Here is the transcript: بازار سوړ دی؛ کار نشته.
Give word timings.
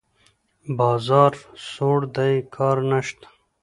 بازار 0.77 1.33
سوړ 1.71 1.99
دی؛ 2.15 2.35
کار 2.55 2.77
نشته. 2.91 3.27